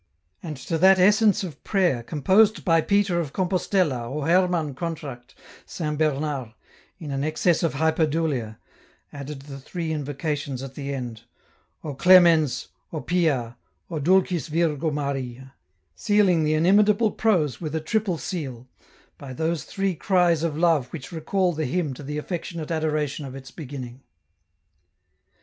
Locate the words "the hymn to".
21.53-22.01